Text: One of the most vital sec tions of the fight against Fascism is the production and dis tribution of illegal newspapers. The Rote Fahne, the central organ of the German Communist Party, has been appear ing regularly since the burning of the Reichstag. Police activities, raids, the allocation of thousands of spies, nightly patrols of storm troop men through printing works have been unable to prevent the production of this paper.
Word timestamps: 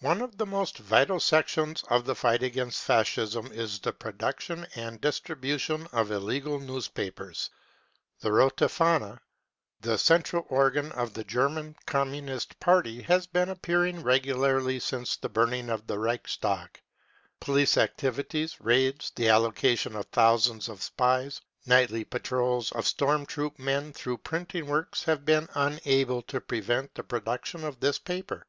One 0.00 0.22
of 0.22 0.38
the 0.38 0.46
most 0.46 0.78
vital 0.78 1.20
sec 1.20 1.48
tions 1.48 1.84
of 1.90 2.06
the 2.06 2.14
fight 2.14 2.42
against 2.42 2.80
Fascism 2.80 3.52
is 3.52 3.78
the 3.78 3.92
production 3.92 4.66
and 4.74 4.98
dis 4.98 5.20
tribution 5.20 5.86
of 5.92 6.10
illegal 6.10 6.58
newspapers. 6.58 7.50
The 8.20 8.32
Rote 8.32 8.56
Fahne, 8.62 9.18
the 9.80 9.98
central 9.98 10.46
organ 10.48 10.92
of 10.92 11.12
the 11.12 11.24
German 11.24 11.76
Communist 11.84 12.58
Party, 12.58 13.02
has 13.02 13.26
been 13.26 13.50
appear 13.50 13.84
ing 13.84 14.02
regularly 14.02 14.78
since 14.80 15.14
the 15.16 15.28
burning 15.28 15.68
of 15.68 15.86
the 15.86 15.98
Reichstag. 15.98 16.80
Police 17.38 17.76
activities, 17.76 18.58
raids, 18.62 19.12
the 19.14 19.28
allocation 19.28 19.94
of 19.94 20.06
thousands 20.06 20.70
of 20.70 20.82
spies, 20.82 21.42
nightly 21.66 22.04
patrols 22.04 22.72
of 22.72 22.86
storm 22.86 23.26
troop 23.26 23.58
men 23.58 23.92
through 23.92 24.16
printing 24.16 24.68
works 24.68 25.02
have 25.04 25.26
been 25.26 25.50
unable 25.54 26.22
to 26.22 26.40
prevent 26.40 26.94
the 26.94 27.02
production 27.04 27.62
of 27.62 27.78
this 27.80 27.98
paper. 27.98 28.46